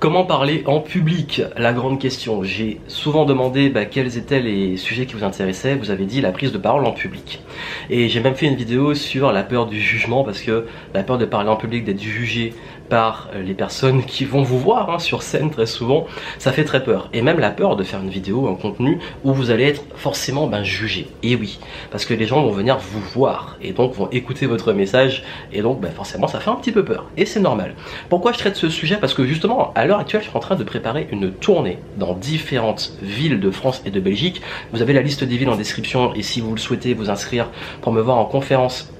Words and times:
Comment 0.00 0.24
parler 0.24 0.62
en 0.66 0.78
public? 0.78 1.42
La 1.56 1.72
grande 1.72 1.98
question. 1.98 2.44
J'ai 2.44 2.78
souvent 2.86 3.24
demandé 3.24 3.68
bah, 3.68 3.84
quels 3.84 4.16
étaient 4.16 4.38
les 4.38 4.76
sujets 4.76 5.06
qui 5.06 5.14
vous 5.14 5.24
intéressaient. 5.24 5.74
Vous 5.74 5.90
avez 5.90 6.04
dit 6.04 6.20
la 6.20 6.30
prise 6.30 6.52
de 6.52 6.58
parole 6.58 6.86
en 6.86 6.92
public. 6.92 7.42
Et 7.90 8.08
j'ai 8.08 8.20
même 8.20 8.36
fait 8.36 8.46
une 8.46 8.54
vidéo 8.54 8.94
sur 8.94 9.32
la 9.32 9.42
peur 9.42 9.66
du 9.66 9.80
jugement 9.80 10.22
parce 10.22 10.40
que 10.40 10.66
la 10.94 11.02
peur 11.02 11.18
de 11.18 11.24
parler 11.24 11.50
en 11.50 11.56
public, 11.56 11.84
d'être 11.84 12.00
jugé 12.00 12.54
par 12.88 13.28
les 13.34 13.54
personnes 13.54 14.04
qui 14.04 14.24
vont 14.24 14.42
vous 14.42 14.58
voir 14.58 14.90
hein, 14.90 14.98
sur 14.98 15.22
scène 15.22 15.50
très 15.50 15.66
souvent, 15.66 16.06
ça 16.38 16.52
fait 16.52 16.64
très 16.64 16.82
peur. 16.82 17.08
Et 17.12 17.22
même 17.22 17.38
la 17.38 17.50
peur 17.50 17.76
de 17.76 17.84
faire 17.84 18.00
une 18.00 18.08
vidéo, 18.08 18.48
un 18.48 18.54
contenu 18.54 18.98
où 19.24 19.32
vous 19.32 19.50
allez 19.50 19.64
être 19.64 19.82
forcément 19.96 20.46
ben, 20.46 20.62
jugé. 20.62 21.08
Et 21.22 21.36
oui, 21.36 21.58
parce 21.90 22.04
que 22.04 22.14
les 22.14 22.26
gens 22.26 22.42
vont 22.42 22.50
venir 22.50 22.78
vous 22.78 23.00
voir 23.00 23.56
et 23.62 23.72
donc 23.72 23.94
vont 23.94 24.08
écouter 24.10 24.46
votre 24.46 24.72
message 24.72 25.24
et 25.52 25.62
donc 25.62 25.80
ben, 25.80 25.90
forcément 25.90 26.26
ça 26.26 26.40
fait 26.40 26.50
un 26.50 26.56
petit 26.56 26.72
peu 26.72 26.84
peur. 26.84 27.06
Et 27.16 27.26
c'est 27.26 27.40
normal. 27.40 27.74
Pourquoi 28.08 28.32
je 28.32 28.38
traite 28.38 28.56
ce 28.56 28.68
sujet? 28.68 28.96
Parce 28.96 29.14
que 29.14 29.24
justement, 29.24 29.72
à 29.74 29.86
l'heure 29.86 30.00
actuelle, 30.00 30.22
je 30.22 30.28
suis 30.28 30.36
en 30.36 30.40
train 30.40 30.56
de 30.56 30.64
préparer 30.64 31.08
une 31.12 31.32
tournée 31.32 31.78
dans 31.96 32.14
différentes 32.14 32.92
villes 33.02 33.40
de 33.40 33.50
France 33.50 33.82
et 33.84 33.90
de 33.90 34.00
Belgique. 34.00 34.42
Vous 34.72 34.82
avez 34.82 34.92
la 34.92 35.02
liste 35.02 35.24
des 35.24 35.36
villes 35.36 35.50
en 35.50 35.56
description 35.56 36.14
et 36.14 36.22
si 36.22 36.40
vous 36.40 36.52
le 36.52 36.60
souhaitez 36.60 36.94
vous 36.94 37.10
inscrire 37.10 37.48
pour 37.82 37.92
me 37.92 38.00
voir 38.00 38.18
en 38.18 38.24
conférence, 38.24 38.92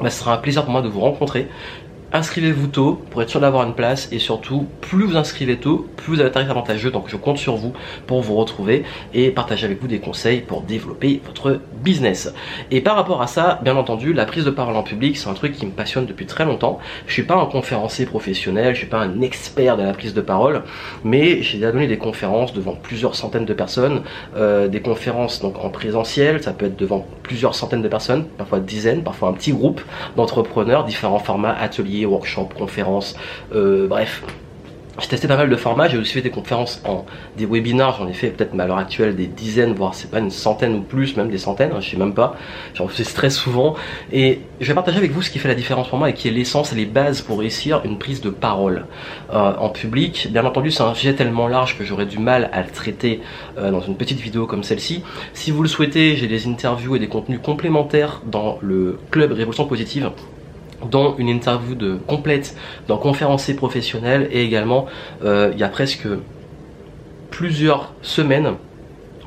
ben, 0.00 0.10
ce 0.10 0.20
sera 0.20 0.34
un 0.34 0.38
plaisir 0.38 0.64
pour 0.64 0.72
moi 0.72 0.82
de 0.82 0.88
vous 0.88 1.00
rencontrer 1.00 1.48
inscrivez-vous 2.12 2.66
tôt 2.66 3.00
pour 3.10 3.22
être 3.22 3.30
sûr 3.30 3.40
d'avoir 3.40 3.66
une 3.66 3.74
place 3.74 4.08
et 4.12 4.18
surtout 4.18 4.66
plus 4.80 5.04
vous 5.04 5.16
inscrivez 5.16 5.56
tôt 5.56 5.86
plus 5.96 6.14
vous 6.14 6.20
avez 6.20 6.30
un 6.30 6.32
tarif 6.32 6.50
avantageux. 6.50 6.90
Donc 6.90 7.04
je 7.08 7.16
compte 7.16 7.38
sur 7.38 7.56
vous 7.56 7.72
pour 8.06 8.20
vous 8.20 8.34
retrouver 8.34 8.84
et 9.14 9.30
partager 9.30 9.66
avec 9.66 9.80
vous 9.80 9.86
des 9.86 10.00
conseils 10.00 10.40
pour 10.40 10.62
développer 10.62 11.20
votre 11.24 11.60
business. 11.82 12.32
Et 12.70 12.80
par 12.80 12.96
rapport 12.96 13.22
à 13.22 13.26
ça 13.26 13.60
bien 13.62 13.76
entendu 13.76 14.12
la 14.12 14.24
prise 14.24 14.44
de 14.44 14.50
parole 14.50 14.76
en 14.76 14.82
public 14.82 15.16
c'est 15.16 15.28
un 15.28 15.34
truc 15.34 15.52
qui 15.52 15.66
me 15.66 15.70
passionne 15.70 16.06
depuis 16.06 16.26
très 16.26 16.44
longtemps. 16.44 16.78
Je 17.06 17.12
suis 17.12 17.22
pas 17.22 17.36
un 17.36 17.46
conférencier 17.46 18.06
professionnel 18.06 18.74
je 18.74 18.80
suis 18.80 18.88
pas 18.88 19.00
un 19.00 19.20
expert 19.20 19.76
de 19.76 19.82
la 19.82 19.92
prise 19.92 20.14
de 20.14 20.20
parole 20.20 20.62
mais 21.04 21.42
j'ai 21.42 21.58
déjà 21.58 21.72
donné 21.72 21.86
des 21.86 21.98
conférences 21.98 22.52
devant 22.52 22.74
plusieurs 22.74 23.14
centaines 23.14 23.44
de 23.44 23.54
personnes 23.54 24.02
euh, 24.36 24.68
des 24.68 24.80
conférences 24.80 25.40
donc 25.40 25.64
en 25.64 25.70
présentiel 25.70 26.42
ça 26.42 26.52
peut 26.52 26.66
être 26.66 26.76
devant 26.76 27.06
plusieurs 27.22 27.54
centaines 27.54 27.82
de 27.82 27.88
personnes 27.88 28.24
parfois 28.38 28.60
dizaines 28.60 29.02
parfois 29.02 29.28
un 29.28 29.32
petit 29.32 29.52
groupe 29.52 29.80
d'entrepreneurs 30.16 30.84
différents 30.84 31.18
formats 31.18 31.56
ateliers 31.58 31.99
workshops, 32.06 32.54
conférences, 32.56 33.16
euh, 33.54 33.86
bref. 33.86 34.22
J'ai 35.00 35.08
testé 35.08 35.28
pas 35.28 35.36
mal 35.36 35.48
de 35.48 35.56
formats, 35.56 35.88
j'ai 35.88 35.96
aussi 35.96 36.12
fait 36.12 36.20
des 36.20 36.30
conférences 36.30 36.82
en 36.84 37.06
des 37.38 37.46
webinars, 37.46 37.96
j'en 37.98 38.06
ai 38.06 38.12
fait 38.12 38.28
peut-être 38.28 38.58
à 38.58 38.66
l'heure 38.66 38.76
actuelle 38.76 39.16
des 39.16 39.26
dizaines, 39.26 39.72
voire 39.72 39.94
c'est 39.94 40.10
pas 40.10 40.18
une 40.18 40.30
centaine 40.30 40.74
ou 40.74 40.80
plus, 40.80 41.16
même 41.16 41.30
des 41.30 41.38
centaines, 41.38 41.70
hein, 41.72 41.80
je 41.80 41.88
sais 41.88 41.96
même 41.96 42.12
pas, 42.12 42.34
j'en 42.74 42.86
fais 42.86 43.04
très 43.04 43.30
souvent. 43.30 43.76
Et 44.12 44.40
je 44.60 44.66
vais 44.66 44.74
partager 44.74 44.98
avec 44.98 45.12
vous 45.12 45.22
ce 45.22 45.30
qui 45.30 45.38
fait 45.38 45.48
la 45.48 45.54
différence 45.54 45.88
pour 45.88 45.98
moi 45.98 46.10
et 46.10 46.12
qui 46.12 46.28
est 46.28 46.30
l'essence 46.32 46.72
et 46.72 46.76
les 46.76 46.84
bases 46.84 47.22
pour 47.22 47.38
réussir 47.38 47.80
une 47.84 47.98
prise 47.98 48.20
de 48.20 48.28
parole 48.28 48.84
euh, 49.32 49.54
en 49.58 49.70
public. 49.70 50.28
Bien 50.32 50.44
entendu, 50.44 50.70
c'est 50.70 50.82
un 50.82 50.92
sujet 50.92 51.14
tellement 51.14 51.48
large 51.48 51.78
que 51.78 51.84
j'aurais 51.84 52.06
du 52.06 52.18
mal 52.18 52.50
à 52.52 52.60
le 52.60 52.68
traiter 52.68 53.22
euh, 53.56 53.70
dans 53.70 53.80
une 53.80 53.96
petite 53.96 54.20
vidéo 54.20 54.46
comme 54.46 54.64
celle-ci. 54.64 55.02
Si 55.32 55.50
vous 55.50 55.62
le 55.62 55.68
souhaitez, 55.68 56.16
j'ai 56.16 56.26
des 56.26 56.46
interviews 56.46 56.96
et 56.96 56.98
des 56.98 57.08
contenus 57.08 57.40
complémentaires 57.42 58.20
dans 58.26 58.58
le 58.60 58.98
club 59.10 59.32
Révolution 59.32 59.66
Positive 59.66 60.10
dont 60.88 61.14
une 61.18 61.28
interview 61.28 61.74
de 61.74 61.98
complète 62.06 62.56
d'un 62.88 62.96
conférencier 62.96 63.54
professionnel 63.54 64.28
et 64.30 64.42
également 64.42 64.86
euh, 65.24 65.50
il 65.52 65.58
y 65.58 65.62
a 65.62 65.68
presque 65.68 66.06
plusieurs 67.30 67.92
semaines 68.02 68.54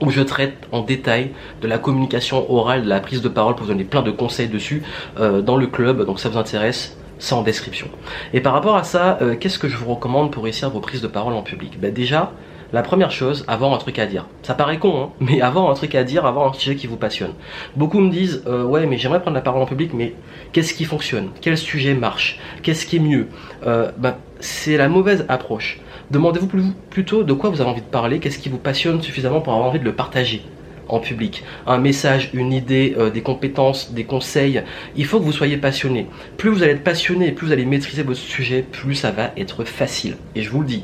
où 0.02 0.10
je 0.10 0.22
traite 0.22 0.56
en 0.72 0.82
détail 0.82 1.32
de 1.62 1.68
la 1.68 1.78
communication 1.78 2.52
orale, 2.52 2.84
de 2.84 2.90
la 2.90 3.00
prise 3.00 3.22
de 3.22 3.30
parole 3.30 3.56
pour 3.56 3.66
vous 3.66 3.72
donner 3.72 3.84
plein 3.86 4.02
de 4.02 4.12
conseils 4.12 4.50
dessus 4.50 4.84
euh, 5.20 5.42
dans 5.42 5.56
le 5.56 5.68
club. 5.68 6.06
Donc 6.06 6.20
ça 6.20 6.30
vous 6.30 6.38
intéresse, 6.38 6.98
c'est 7.20 7.36
en 7.36 7.42
description. 7.42 7.88
Et 8.34 8.42
par 8.42 8.54
rapport 8.54 8.76
à 8.76 8.84
ça, 8.84 9.18
euh, 9.22 9.36
qu'est-ce 9.36 9.60
que 9.60 9.70
je 9.70 9.78
vous 9.78 9.94
recommande 9.94 10.32
pour 10.32 10.44
réussir 10.44 10.70
vos 10.70 10.80
prises 10.80 11.02
de 11.02 11.08
parole 11.08 11.34
en 11.34 11.42
public? 11.42 11.80
Ben 11.80 11.94
Déjà, 11.94 12.34
la 12.74 12.82
première 12.82 13.12
chose, 13.12 13.46
avoir 13.48 13.72
un 13.74 13.78
truc 13.78 14.00
à 14.00 14.08
dire. 14.08 14.26
Ça 14.42 14.56
paraît 14.56 14.80
con, 14.80 15.04
hein, 15.04 15.10
mais 15.20 15.42
avoir 15.50 15.70
un 15.70 15.74
truc 15.76 15.94
à 15.96 16.04
dire, 16.04 16.26
avoir 16.26 16.50
un 16.50 16.54
sujet 16.54 16.76
qui 16.76 16.88
vous 16.88 16.98
passionne. 16.98 17.34
Beaucoup 17.76 18.00
me 18.00 18.12
disent, 18.12 18.44
euh, 18.48 18.64
ouais, 18.64 18.88
mais 18.88 18.98
j'aimerais 18.98 19.22
prendre 19.22 19.36
la 19.36 19.42
parole 19.42 19.62
en 19.62 19.68
public, 19.68 19.92
mais 19.94 20.16
qu'est-ce 20.52 20.74
qui 20.74 20.84
fonctionne? 20.84 21.30
Quel 21.40 21.58
sujet 21.58 21.94
marche? 21.94 22.40
Qu'est-ce 22.64 22.88
qui 22.88 22.98
est 22.98 23.00
mieux? 23.00 23.28
Euh, 23.66 23.92
bah, 23.98 24.18
C'est 24.40 24.76
la 24.76 24.90
mauvaise 24.90 25.26
approche. 25.30 25.80
Demandez-vous 26.12 26.74
plutôt 26.90 27.24
de 27.24 27.34
quoi 27.34 27.50
vous 27.52 27.62
avez 27.62 27.70
envie 27.70 27.82
de 27.82 27.86
parler, 27.86 28.20
qu'est-ce 28.20 28.40
qui 28.40 28.50
vous 28.50 28.58
passionne 28.58 29.02
suffisamment 29.02 29.40
pour 29.40 29.54
avoir 29.54 29.68
envie 29.68 29.80
de 29.80 29.86
le 29.86 29.96
partager? 29.96 30.44
En 30.90 31.00
public, 31.00 31.44
un 31.68 31.78
message, 31.78 32.30
une 32.34 32.52
idée, 32.52 32.96
euh, 32.98 33.10
des 33.10 33.22
compétences, 33.22 33.94
des 33.94 34.04
conseils. 34.04 34.64
Il 34.96 35.06
faut 35.06 35.20
que 35.20 35.26
vous 35.26 35.32
soyez 35.32 35.58
passionné. 35.58 36.08
Plus 36.38 36.50
vous 36.50 36.64
allez 36.64 36.74
être 36.74 36.84
passionné 36.84 37.32
plus 37.32 37.48
vous 37.48 37.54
allez 37.54 37.66
maîtriser 37.66 38.04
votre 38.04 38.20
sujet, 38.20 38.64
plus 38.70 38.96
ça 38.96 39.12
va 39.12 39.32
être 39.38 39.64
facile. 39.64 40.16
Et 40.36 40.42
je 40.42 40.50
vous 40.50 40.62
le 40.62 40.68
dis, 40.68 40.84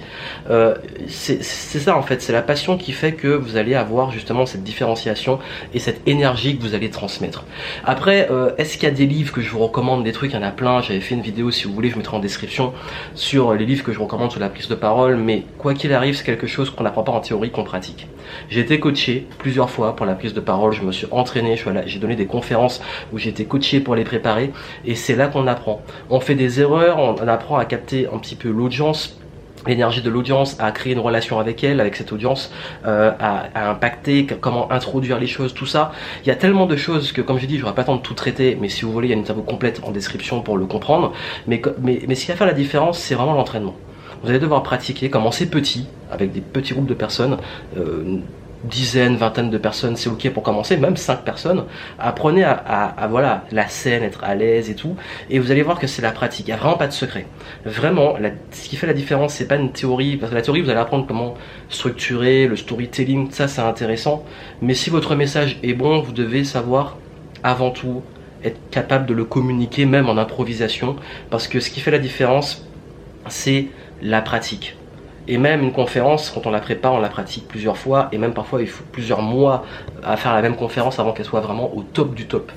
euh, 0.50 0.76
c'est 1.08 1.44
ça 1.44 1.98
en 1.98 2.02
fait, 2.02 2.22
c'est 2.22 2.34
la 2.34 2.42
passion 2.42 2.78
qui 2.78 2.92
fait 2.92 3.14
que 3.14 3.28
vous 3.28 3.58
allez 3.58 3.76
avoir 3.76 4.12
justement 4.12 4.46
cette 4.46 4.64
différenciation 4.64 5.40
et 5.74 5.80
cette 5.80 6.08
énergie 6.08 6.58
que 6.58 6.62
vous 6.62 6.76
allez 6.76 6.90
transmettre. 6.90 7.46
Après, 7.86 8.28
euh, 8.32 8.52
est-ce 8.58 8.78
qu'il 8.78 8.84
y 8.84 8.92
a 8.92 8.96
des 8.96 9.06
livres 9.06 9.34
que 9.34 9.42
je 9.42 9.50
vous 9.50 9.60
recommande, 9.60 10.04
des 10.04 10.12
trucs, 10.12 10.32
il 10.32 10.36
y 10.36 10.40
en 10.40 10.44
a 10.44 10.52
plein. 10.52 10.82
J'avais 10.82 11.00
fait 11.00 11.16
une 11.16 11.22
vidéo 11.22 11.52
si 11.52 11.66
vous 11.66 11.74
voulez, 11.74 11.90
je 11.90 11.98
mettrai 11.98 12.18
en 12.18 12.20
description 12.20 12.74
sur 13.16 13.54
les 13.54 13.66
livres 13.66 13.84
que 13.84 13.94
je 13.94 14.00
recommande 14.00 14.32
sur 14.32 14.40
la 14.40 14.50
prise 14.50 14.68
de 14.68 14.76
parole. 14.76 15.18
Mais 15.18 15.44
quoi 15.58 15.74
qu'il 15.74 15.94
arrive, 15.94 16.16
c'est 16.16 16.24
quelque 16.24 16.48
chose 16.48 16.70
qu'on 16.70 16.84
n'apprend 16.84 17.04
pas 17.04 17.12
en 17.12 17.20
théorie, 17.20 17.52
qu'on 17.52 17.64
pratique. 17.64 18.08
J'ai 18.50 18.62
été 18.62 18.80
coaché 18.80 19.26
plusieurs 19.38 19.70
fois 19.70 19.89
pour 19.96 20.06
la 20.06 20.16
prise 20.16 20.34
de 20.34 20.40
parole, 20.40 20.72
je 20.74 20.82
me 20.82 20.92
suis 20.92 21.08
entraîné, 21.12 21.56
j'ai 21.86 22.00
donné 22.00 22.16
des 22.16 22.26
conférences 22.26 22.82
où 23.14 23.18
j'ai 23.18 23.30
été 23.30 23.46
coaché 23.46 23.80
pour 23.80 23.96
les 23.96 24.04
préparer 24.04 24.52
et 24.86 24.96
c'est 24.96 25.16
là 25.16 25.28
qu'on 25.28 25.48
apprend. 25.48 25.82
On 26.10 26.20
fait 26.20 26.36
des 26.36 26.62
erreurs, 26.62 26.98
on 27.00 27.28
apprend 27.28 27.58
à 27.58 27.66
capter 27.66 28.08
un 28.08 28.18
petit 28.18 28.36
peu 28.36 28.50
l'audience, 28.50 29.20
l'énergie 29.68 30.02
de 30.02 30.10
l'audience, 30.10 30.56
à 30.60 30.72
créer 30.72 30.94
une 30.94 31.00
relation 31.00 31.40
avec 31.40 31.64
elle, 31.64 31.80
avec 31.80 31.96
cette 31.96 32.12
audience, 32.12 32.52
euh, 32.86 33.12
à, 33.20 33.70
impacter, 33.70 34.26
comment 34.26 34.72
introduire 34.72 35.20
les 35.20 35.28
choses, 35.28 35.54
tout 35.54 35.66
ça. 35.66 35.92
Il 36.24 36.28
y 36.28 36.32
a 36.32 36.36
tellement 36.36 36.66
de 36.66 36.76
choses 36.76 37.12
que, 37.12 37.22
comme 37.22 37.40
je 37.40 37.46
dis, 37.46 37.58
je 37.58 37.62
n'aurai 37.62 37.76
pas 37.76 37.82
le 37.82 37.88
temps 37.88 37.96
de 37.96 38.02
tout 38.02 38.14
traiter, 38.14 38.58
mais 38.60 38.70
si 38.70 38.86
vous 38.86 38.92
voulez, 38.92 39.08
il 39.08 39.12
y 39.12 39.14
a 39.14 39.16
une 39.16 39.22
interview 39.22 39.44
complète 39.44 39.82
en 39.84 39.92
description 39.92 40.42
pour 40.42 40.58
le 40.58 40.66
comprendre. 40.66 41.14
Mais, 41.48 41.62
mais, 41.82 42.02
mais 42.08 42.16
ce 42.16 42.26
qui 42.26 42.32
va 42.32 42.38
faire 42.38 42.48
la 42.48 42.54
différence, 42.54 43.00
c'est 43.00 43.16
vraiment 43.16 43.34
l'entraînement. 43.34 43.76
Vous 44.24 44.30
allez 44.30 44.40
devoir 44.40 44.64
pratiquer, 44.64 45.10
commencer 45.10 45.50
petit, 45.50 45.88
avec 46.12 46.32
des 46.32 46.42
petits 46.42 46.74
groupes 46.74 46.88
de 46.88 46.94
personnes, 46.94 47.38
euh, 47.78 48.18
dizaines, 48.64 49.16
vingtaines 49.16 49.50
de 49.50 49.58
personnes, 49.58 49.96
c'est 49.96 50.10
ok 50.10 50.30
pour 50.32 50.44
commencer, 50.44 50.78
même 50.78 50.98
cinq 50.98 51.24
personnes. 51.24 51.66
Apprenez 51.98 52.44
à, 52.44 53.08
voilà 53.10 53.46
la 53.52 53.68
scène, 53.68 54.04
être 54.04 54.24
à 54.24 54.36
l'aise 54.36 54.70
et 54.70 54.76
tout, 54.76 54.96
et 55.30 55.40
vous 55.40 55.52
allez 55.52 55.62
voir 55.62 55.80
que 55.80 55.88
c'est 55.88 56.02
la 56.02 56.12
pratique. 56.12 56.48
Il 56.48 56.52
n'y 56.52 56.56
a 56.56 56.58
vraiment 56.58 56.78
pas 56.78 56.88
de 56.88 56.94
secret. 56.94 57.26
Vraiment, 57.66 58.16
ce 58.52 58.70
qui 58.70 58.76
fait 58.76 58.88
la 58.88 58.94
différence, 58.94 59.34
c'est 59.34 59.48
pas 59.48 59.56
une 59.56 59.72
théorie, 59.72 60.18
parce 60.18 60.32
que 60.32 60.36
la 60.36 60.42
théorie, 60.42 60.62
vous 60.62 60.70
allez 60.70 60.80
apprendre 60.80 61.06
comment 61.08 61.36
structurer 61.70 62.48
le 62.48 62.56
storytelling, 62.56 63.32
ça 63.32 63.48
c'est 63.48 63.62
intéressant. 63.62 64.24
Mais 64.62 64.74
si 64.74 64.90
votre 64.90 65.16
message 65.16 65.58
est 65.64 65.74
bon, 65.74 66.02
vous 66.02 66.12
devez 66.12 66.44
savoir 66.44 66.98
avant 67.44 67.72
tout 67.72 68.02
être 68.44 68.60
capable 68.72 69.06
de 69.06 69.14
le 69.14 69.26
communiquer, 69.26 69.86
même 69.86 70.10
en 70.10 70.18
improvisation, 70.18 70.96
parce 71.30 71.48
que 71.48 71.60
ce 71.60 71.70
qui 71.70 71.80
fait 71.80 71.92
la 71.92 72.00
différence, 72.00 72.66
c'est 73.28 73.68
la 74.02 74.22
pratique. 74.22 74.79
Et 75.32 75.38
même 75.38 75.62
une 75.62 75.72
conférence, 75.72 76.32
quand 76.32 76.48
on 76.48 76.50
la 76.50 76.60
prépare, 76.60 76.94
on 76.94 77.00
la 77.00 77.08
pratique 77.08 77.48
plusieurs 77.48 77.78
fois. 77.78 78.10
Et 78.12 78.18
même 78.18 78.34
parfois, 78.34 78.62
il 78.62 78.68
faut 78.68 78.84
plusieurs 78.92 79.22
mois 79.22 79.64
à 80.04 80.18
faire 80.18 80.34
la 80.34 80.42
même 80.42 80.56
conférence 80.56 80.98
avant 80.98 81.14
qu'elle 81.14 81.28
soit 81.28 81.40
vraiment 81.40 81.72
au 81.76 81.84
top 81.84 82.16
du 82.16 82.26
top. 82.26 82.52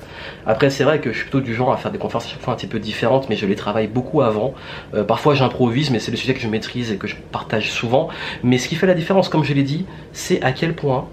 Après, 0.47 0.71
c'est 0.71 0.83
vrai 0.83 0.99
que 0.99 1.11
je 1.11 1.17
suis 1.17 1.25
plutôt 1.25 1.39
du 1.39 1.53
genre 1.53 1.71
à 1.71 1.77
faire 1.77 1.91
des 1.91 1.99
conférences 1.99 2.25
à 2.25 2.29
chaque 2.29 2.41
fois 2.41 2.53
un 2.53 2.57
petit 2.57 2.65
peu 2.65 2.79
différentes, 2.79 3.29
mais 3.29 3.35
je 3.35 3.45
les 3.45 3.55
travaille 3.55 3.85
beaucoup 3.85 4.21
avant. 4.21 4.55
Euh, 4.95 5.03
parfois, 5.03 5.35
j'improvise, 5.35 5.91
mais 5.91 5.99
c'est 5.99 6.09
le 6.09 6.17
sujet 6.17 6.33
que 6.33 6.39
je 6.39 6.47
maîtrise 6.47 6.91
et 6.91 6.97
que 6.97 7.05
je 7.05 7.15
partage 7.31 7.71
souvent. 7.71 8.09
Mais 8.41 8.57
ce 8.57 8.67
qui 8.67 8.75
fait 8.75 8.87
la 8.87 8.95
différence, 8.95 9.29
comme 9.29 9.43
je 9.43 9.53
l'ai 9.53 9.61
dit, 9.61 9.85
c'est 10.11 10.41
à 10.41 10.51
quel 10.51 10.73
point 10.73 11.05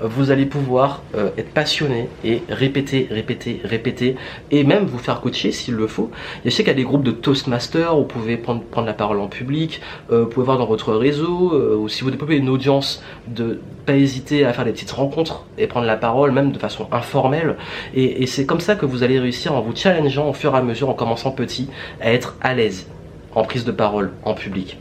vous 0.00 0.30
allez 0.30 0.46
pouvoir 0.46 1.02
euh, 1.14 1.30
être 1.38 1.50
passionné 1.50 2.08
et 2.24 2.42
répéter, 2.48 3.06
répéter, 3.10 3.60
répéter 3.64 4.16
et 4.50 4.64
même 4.64 4.86
vous 4.86 4.98
faire 4.98 5.20
coacher 5.20 5.52
s'il 5.52 5.74
le 5.74 5.86
faut. 5.86 6.10
Je 6.44 6.50
sais 6.50 6.62
qu'il 6.62 6.72
y 6.72 6.74
a 6.74 6.76
des 6.76 6.84
groupes 6.84 7.04
de 7.04 7.10
Toastmasters 7.10 7.96
où 7.96 8.00
vous 8.00 8.06
pouvez 8.06 8.36
prendre, 8.36 8.62
prendre 8.62 8.86
la 8.86 8.94
parole 8.94 9.20
en 9.20 9.28
public, 9.28 9.80
euh, 10.10 10.22
vous 10.22 10.28
pouvez 10.28 10.46
voir 10.46 10.58
dans 10.58 10.66
votre 10.66 10.94
réseau, 10.94 11.52
euh, 11.54 11.76
ou 11.76 11.88
si 11.88 12.02
vous 12.02 12.10
développez 12.10 12.36
une 12.36 12.48
audience, 12.48 13.02
de 13.28 13.60
pas 13.86 13.94
hésiter 13.94 14.44
à 14.44 14.52
faire 14.52 14.64
des 14.64 14.72
petites 14.72 14.90
rencontres 14.90 15.44
et 15.58 15.66
prendre 15.66 15.86
la 15.86 15.96
parole 15.96 16.32
même 16.32 16.52
de 16.52 16.58
façon 16.58 16.88
informelle. 16.90 17.56
Et, 17.94 18.22
et 18.22 18.26
c'est 18.26 18.46
comme 18.46 18.60
ça 18.60 18.76
que 18.76 18.86
vous 18.86 19.02
allez 19.02 19.18
réussir 19.18 19.54
en 19.54 19.60
vous 19.60 19.74
challengeant 19.74 20.28
au 20.28 20.32
fur 20.32 20.54
et 20.54 20.58
à 20.58 20.62
mesure, 20.62 20.88
en 20.88 20.94
commençant 20.94 21.30
petit, 21.30 21.68
à 22.00 22.12
être 22.12 22.36
à 22.40 22.54
l'aise 22.54 22.86
en 23.34 23.42
prise 23.44 23.64
de 23.64 23.72
parole 23.72 24.12
en 24.24 24.34
public. 24.34 24.78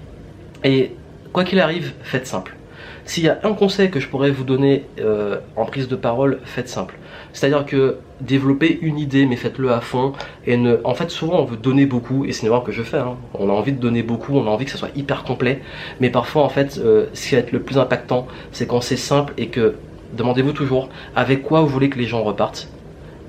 Et 0.64 0.92
quoi 1.34 1.44
qu'il 1.44 1.60
arrive, 1.60 1.94
faites 2.04 2.28
simple 2.28 2.56
s'il 3.06 3.24
y 3.24 3.30
a 3.30 3.40
un 3.44 3.54
conseil 3.54 3.90
que 3.92 4.00
je 4.00 4.08
pourrais 4.08 4.32
vous 4.32 4.44
donner 4.44 4.86
euh, 5.00 5.40
en 5.56 5.66
prise 5.66 5.88
de 5.88 5.96
parole, 5.96 6.40
faites 6.46 6.70
simple. 6.70 6.96
C'est-à-dire 7.34 7.66
que 7.66 7.98
développez 8.22 8.80
une 8.82 9.00
idée, 9.00 9.26
mais 9.26 9.36
faites-le 9.36 9.72
à 9.72 9.82
fond. 9.82 10.14
Et 10.46 10.58
en 10.84 10.94
fait, 10.94 11.10
souvent 11.10 11.40
on 11.42 11.46
veut 11.46 11.58
donner 11.58 11.86
beaucoup, 11.86 12.26
et 12.26 12.32
c'est 12.32 12.48
une 12.48 12.64
que 12.64 12.72
je 12.72 12.84
fais. 12.84 12.98
Hein. 12.98 13.18
On 13.34 13.50
a 13.50 13.54
envie 13.54 13.74
de 13.74 13.80
donner 13.80 14.04
beaucoup, 14.04 14.38
on 14.38 14.48
a 14.48 14.50
envie 14.50 14.66
que 14.66 14.72
ça 14.72 14.78
soit 14.78 14.96
hyper 14.96 15.24
complet. 15.24 15.62
Mais 16.00 16.10
parfois, 16.10 16.44
en 16.44 16.50
fait, 16.50 16.80
euh, 16.84 17.08
ce 17.14 17.30
qui 17.30 17.36
va 17.36 17.42
être 17.42 17.52
le 17.52 17.62
plus 17.62 17.78
impactant, 17.78 18.28
c'est 18.52 18.68
quand 18.68 18.82
c'est 18.82 18.98
simple 18.98 19.34
et 19.38 19.48
que 19.48 19.76
demandez-vous 20.14 20.54
toujours 20.54 20.90
avec 21.16 21.42
quoi 21.44 21.62
vous 21.62 21.68
voulez 21.68 21.90
que 21.90 21.98
les 21.98 22.06
gens 22.06 22.24
repartent 22.24 22.70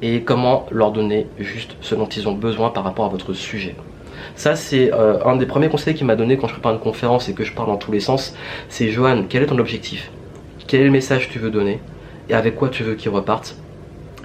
et 0.02 0.22
comment 0.22 0.66
leur 0.70 0.92
donner 0.92 1.26
juste 1.38 1.76
ce 1.80 1.94
dont 1.94 2.06
ils 2.06 2.28
ont 2.28 2.34
besoin 2.34 2.70
par 2.70 2.84
rapport 2.84 3.06
à 3.06 3.08
votre 3.08 3.32
sujet. 3.32 3.74
Ça, 4.36 4.56
c'est 4.56 4.92
euh, 4.92 5.24
un 5.24 5.36
des 5.36 5.46
premiers 5.46 5.68
conseils 5.68 5.94
qu'il 5.94 6.06
m'a 6.06 6.16
donné 6.16 6.36
quand 6.36 6.48
je 6.48 6.52
prépare 6.52 6.72
une 6.72 6.80
conférence 6.80 7.28
et 7.28 7.34
que 7.34 7.44
je 7.44 7.52
parle 7.52 7.68
dans 7.68 7.76
tous 7.76 7.92
les 7.92 8.00
sens. 8.00 8.34
C'est 8.68 8.88
Johan, 8.88 9.24
quel 9.28 9.42
est 9.42 9.46
ton 9.46 9.58
objectif? 9.58 10.10
Quel 10.66 10.80
est 10.80 10.84
le 10.84 10.90
message 10.90 11.28
que 11.28 11.32
tu 11.32 11.38
veux 11.38 11.50
donner? 11.50 11.80
Et 12.28 12.34
avec 12.34 12.56
quoi 12.56 12.68
tu 12.68 12.82
veux 12.82 12.94
qu'il 12.94 13.10
reparte? 13.10 13.56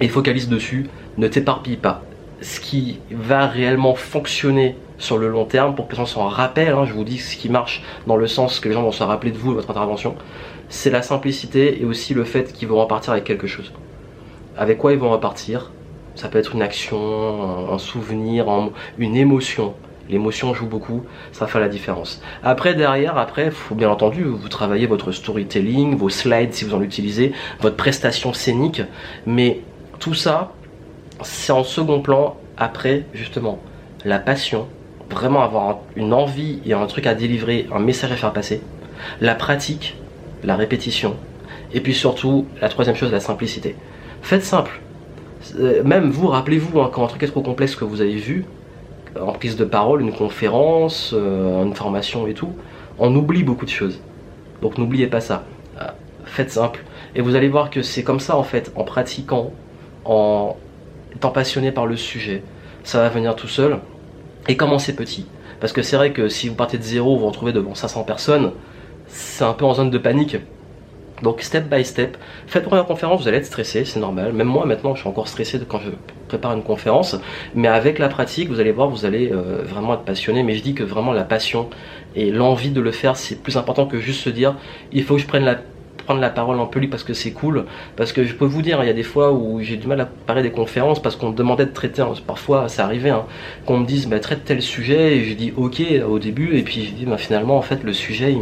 Et 0.02 0.08
focalise 0.08 0.48
dessus, 0.48 0.90
ne 1.18 1.28
t'éparpille 1.28 1.78
pas. 1.78 2.04
Ce 2.42 2.60
qui 2.60 3.00
va 3.12 3.48
réellement 3.48 3.96
fonctionner 3.96 4.78
sur 4.98 5.18
le 5.18 5.28
long 5.28 5.46
terme 5.46 5.76
pour 5.76 5.88
que 5.88 5.94
les 5.94 5.98
gens 5.98 6.06
s'en 6.06 6.28
rappellent, 6.28 6.74
hein, 6.74 6.86
je 6.86 6.94
vous 6.94 7.04
dis 7.04 7.18
ce 7.18 7.36
qui 7.36 7.50
marche 7.50 7.84
dans 8.08 8.16
le 8.16 8.28
sens 8.28 8.60
que 8.60 8.70
les 8.70 8.76
gens 8.76 8.84
vont 8.84 8.92
se 8.92 9.04
rappeler 9.04 9.32
de 9.32 9.38
vous, 9.38 9.52
de 9.52 9.56
votre 9.56 9.72
intervention, 9.72 10.16
c'est 10.70 10.90
la 10.90 11.02
simplicité 11.02 11.82
et 11.82 11.86
aussi 11.86 12.14
le 12.14 12.24
fait 12.24 12.54
qu'ils 12.54 12.68
vont 12.68 12.80
repartir 12.80 13.14
avec 13.14 13.26
quelque 13.26 13.48
chose. 13.48 13.74
Avec 14.58 14.78
quoi 14.78 14.94
ils 14.94 15.00
vont 15.00 15.10
repartir? 15.10 15.72
Ça 16.16 16.28
peut 16.28 16.38
être 16.38 16.54
une 16.54 16.62
action, 16.62 17.72
un 17.72 17.78
souvenir, 17.78 18.48
une 18.98 19.16
émotion. 19.16 19.74
L'émotion 20.10 20.56
joue 20.56 20.66
beaucoup, 20.66 21.04
ça 21.32 21.46
fait 21.46 21.60
la 21.60 21.70
différence. 21.70 22.22
Après, 22.44 22.74
derrière, 22.74 23.18
après, 23.18 23.52
faut 23.52 23.76
bien 23.76 23.90
entendu, 23.90 24.24
vous 24.24 24.50
travaillez 24.50 24.88
votre 24.88 25.12
storytelling, 25.12 25.96
vos 25.96 26.10
slides 26.10 26.54
si 26.54 26.66
vous 26.66 26.74
en 26.74 26.82
utilisez, 26.82 27.32
votre 27.62 27.76
prestation 27.76 28.34
scénique, 28.34 28.82
mais 29.28 29.62
tout 30.00 30.16
ça, 30.16 30.52
c'est 31.22 31.52
en 31.52 31.64
second 31.64 32.02
plan 32.02 32.38
après, 32.58 33.06
justement, 33.14 33.60
la 34.04 34.18
passion, 34.18 34.68
vraiment 35.12 35.44
avoir 35.44 35.80
une 35.96 36.14
envie 36.14 36.60
et 36.66 36.74
un 36.74 36.86
truc 36.88 37.06
à 37.06 37.14
délivrer, 37.14 37.68
un 37.72 37.80
message 37.80 38.12
à 38.12 38.16
faire 38.16 38.34
passer, 38.34 38.62
la 39.22 39.36
pratique, 39.36 39.96
la 40.44 40.56
répétition, 40.56 41.18
et 41.72 41.82
puis 41.82 41.94
surtout, 41.94 42.48
la 42.62 42.70
troisième 42.70 42.96
chose, 42.96 43.12
la 43.12 43.20
simplicité. 43.20 43.76
Faites 44.24 44.44
simple. 44.44 44.82
Euh, 45.60 45.84
même 45.84 46.10
vous, 46.10 46.28
rappelez-vous, 46.28 46.82
hein, 46.82 46.90
quand 46.92 47.04
un 47.04 47.08
truc 47.08 47.24
est 47.24 47.28
trop 47.28 47.42
complexe 47.42 47.76
que 47.76 47.86
vous 47.86 48.02
avez 48.02 48.16
vu, 48.16 48.46
en 49.20 49.34
prise 49.34 49.56
de 49.56 49.66
parole, 49.66 50.02
une 50.02 50.14
conférence, 50.14 51.12
euh, 51.14 51.64
une 51.64 51.76
formation 51.76 52.28
et 52.28 52.34
tout, 52.34 52.54
on 52.98 53.16
oublie 53.16 53.44
beaucoup 53.44 53.66
de 53.66 53.70
choses. 53.70 54.00
Donc 54.62 54.78
n'oubliez 54.78 55.08
pas 55.08 55.22
ça. 55.22 55.44
Euh, 55.82 55.86
faites 56.26 56.52
simple. 56.52 56.84
Et 57.16 57.22
vous 57.22 57.36
allez 57.36 57.50
voir 57.50 57.70
que 57.70 57.82
c'est 57.82 58.04
comme 58.04 58.20
ça 58.20 58.38
en 58.38 58.44
fait, 58.44 58.72
en 58.76 58.84
pratiquant, 58.84 59.52
en 60.06 60.58
étant 61.16 61.32
passionné 61.32 61.72
par 61.72 61.86
le 61.86 61.96
sujet, 61.96 62.44
ça 62.84 63.00
va 63.00 63.10
venir 63.10 63.36
tout 63.36 63.48
seul. 63.48 63.80
Et 64.48 64.58
commencez 64.58 64.96
petit. 64.96 65.26
Parce 65.60 65.74
que 65.74 65.82
c'est 65.82 65.98
vrai 65.98 66.12
que 66.12 66.30
si 66.30 66.48
vous 66.48 66.56
partez 66.56 66.78
de 66.78 66.84
zéro, 66.84 67.16
vous 67.16 67.22
vous 67.22 67.28
retrouvez 67.28 67.52
devant 67.52 67.76
500 67.76 68.04
personnes, 68.04 68.52
c'est 69.08 69.44
un 69.44 69.54
peu 69.54 69.66
en 69.66 69.74
zone 69.74 69.90
de 69.90 69.98
panique. 69.98 70.38
Donc 71.22 71.42
step 71.42 71.70
by 71.70 71.84
step, 71.84 72.18
faites 72.48 72.64
première 72.64 72.86
conférence, 72.86 73.22
vous 73.22 73.28
allez 73.28 73.38
être 73.38 73.46
stressé, 73.46 73.86
c'est 73.86 74.00
normal. 74.00 74.34
Même 74.34 74.48
moi 74.48 74.66
maintenant, 74.66 74.96
je 74.96 75.02
suis 75.02 75.10
encore 75.10 75.28
stressé 75.28 75.60
quand 75.68 75.80
je 75.80 75.90
prépare 76.28 76.54
une 76.54 76.64
conférence, 76.64 77.18
mais 77.56 77.68
avec 77.68 78.00
la 78.00 78.08
pratique, 78.08 78.50
vous 78.50 78.60
allez 78.60 78.72
voir, 78.72 78.90
vous 78.90 79.06
allez 79.06 79.32
euh, 79.32 79.64
vraiment 79.64 79.94
être 79.96 80.04
passionné. 80.04 80.44
Mais 80.44 80.56
je 80.56 80.64
dis 80.64 80.74
que 80.74 80.84
vraiment 80.84 81.12
la 81.12 81.24
passion 81.24 81.70
et 82.16 82.32
l'envie 82.32 82.72
de 82.72 82.82
le 82.82 82.92
faire, 82.92 83.18
c'est 83.18 83.42
plus 83.42 83.58
important 83.58 83.86
que 83.86 84.00
juste 84.00 84.22
se 84.22 84.30
dire, 84.30 84.56
il 84.92 85.04
faut 85.04 85.16
que 85.16 85.22
je 85.22 85.28
prenne 85.28 85.44
la 85.44 85.58
prendre 86.10 86.22
la 86.22 86.32
parole 86.32 86.60
en 86.60 86.66
public 86.66 86.90
parce 86.90 87.04
que 87.04 87.14
c'est 87.14 87.34
cool. 87.34 87.66
Parce 87.96 88.14
que 88.14 88.24
je 88.24 88.34
peux 88.34 88.46
vous 88.46 88.64
dire, 88.64 88.82
il 88.82 88.88
y 88.88 88.90
a 88.90 88.94
des 88.94 89.04
fois 89.04 89.32
où 89.32 89.62
j'ai 89.62 89.78
du 89.78 89.86
mal 89.86 90.02
à 90.02 90.06
parler 90.08 90.42
des 90.42 90.50
conférences 90.50 91.00
parce 91.00 91.16
qu'on 91.16 91.30
me 91.30 91.36
demandait 91.36 91.68
de 91.68 91.72
traiter, 91.72 92.04
parfois 92.26 92.68
ça 92.68 92.84
arrivait, 92.86 93.12
hein, 93.12 93.26
qu'on 93.68 93.78
me 93.78 93.86
dise 93.86 94.08
bah, 94.08 94.20
traite 94.20 94.44
tel 94.44 94.64
sujet 94.64 95.18
et 95.18 95.26
je 95.26 95.36
dis 95.36 95.54
ok 95.56 95.84
au 96.08 96.18
début 96.18 96.58
et 96.58 96.64
puis 96.64 96.84
je 96.84 96.94
dis 96.94 97.06
bah, 97.06 97.20
finalement 97.20 97.58
en 97.58 97.62
fait 97.62 97.84
le 97.84 97.94
sujet 97.94 98.32
il 98.32 98.40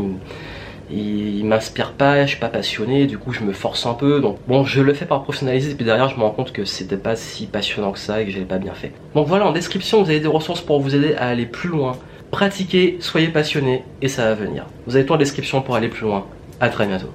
il, 0.90 1.46
m'inspire 1.46 1.94
pas, 1.94 2.24
je 2.24 2.32
suis 2.32 2.40
pas 2.40 2.50
passionné, 2.50 3.06
du 3.06 3.18
coup 3.18 3.32
je 3.32 3.44
me 3.44 3.54
force 3.54 3.86
un 3.86 3.94
peu. 3.94 4.22
Donc 4.22 4.38
bon, 4.48 4.64
je 4.64 4.82
le 4.82 4.94
fais 4.94 5.06
par 5.06 5.24
professionnaliser, 5.24 5.72
et 5.72 5.76
puis 5.76 5.86
derrière 5.86 6.10
je 6.10 6.18
me 6.18 6.24
rends 6.24 6.32
compte 6.32 6.52
que 6.52 6.66
c'était 6.66 6.98
pas 6.98 7.16
si 7.16 7.46
passionnant 7.46 7.92
que 7.92 8.00
ça 8.00 8.22
et 8.22 8.26
que 8.26 8.32
j'avais 8.32 8.46
pas 8.46 8.58
bien 8.58 8.74
fait. 8.74 8.92
Donc 9.16 9.28
voilà, 9.28 9.48
en 9.48 9.52
description 9.52 10.04
vous 10.04 10.10
avez 10.10 10.20
des 10.20 10.28
ressources 10.28 10.62
pour 10.62 10.80
vous 10.80 10.96
aider 10.96 11.16
à 11.16 11.28
aller 11.28 11.46
plus 11.46 11.70
loin. 11.70 11.98
Pratiquez, 12.32 12.98
soyez 13.00 13.30
passionné 13.30 13.84
et 14.02 14.08
ça 14.08 14.26
va 14.26 14.34
venir. 14.34 14.66
Vous 14.86 14.96
avez 14.96 15.06
tout 15.06 15.14
en 15.14 15.18
description 15.18 15.62
pour 15.62 15.76
aller 15.76 15.88
plus 15.88 16.06
loin. 16.06 16.26
À 16.60 16.70
très 16.70 16.88
bientôt. 16.88 17.14